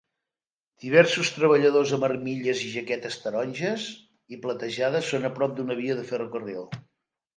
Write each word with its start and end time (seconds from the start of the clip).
Diversos 0.83 1.29
treballadors 1.33 1.91
amb 1.97 2.07
armilles 2.07 2.63
i 2.67 2.71
jaquetes 2.77 3.17
taronges 3.25 3.87
i 4.37 4.41
platejades 4.47 5.13
són 5.15 5.29
a 5.31 5.35
prop 5.41 5.55
d'una 5.61 5.77
via 5.83 5.99
de 6.01 6.09
ferrocarril. 6.13 6.67